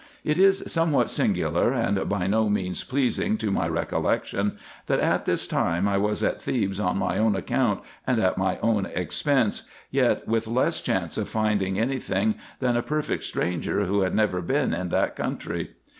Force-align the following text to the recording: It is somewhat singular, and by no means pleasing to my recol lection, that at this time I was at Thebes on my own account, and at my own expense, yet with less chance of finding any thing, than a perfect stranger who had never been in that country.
It 0.23 0.39
is 0.39 0.63
somewhat 0.65 1.11
singular, 1.11 1.71
and 1.73 2.09
by 2.09 2.25
no 2.25 2.49
means 2.49 2.83
pleasing 2.83 3.37
to 3.37 3.51
my 3.51 3.69
recol 3.69 4.05
lection, 4.05 4.57
that 4.87 4.99
at 4.99 5.25
this 5.25 5.45
time 5.45 5.87
I 5.87 5.99
was 5.99 6.23
at 6.23 6.41
Thebes 6.41 6.79
on 6.79 6.97
my 6.97 7.19
own 7.19 7.35
account, 7.35 7.81
and 8.07 8.19
at 8.19 8.35
my 8.35 8.57
own 8.63 8.87
expense, 8.87 9.61
yet 9.91 10.27
with 10.27 10.47
less 10.47 10.81
chance 10.81 11.19
of 11.19 11.29
finding 11.29 11.77
any 11.77 11.99
thing, 11.99 12.33
than 12.57 12.75
a 12.75 12.81
perfect 12.81 13.25
stranger 13.25 13.85
who 13.85 14.01
had 14.01 14.15
never 14.15 14.41
been 14.41 14.73
in 14.73 14.89
that 14.89 15.15
country. 15.15 15.75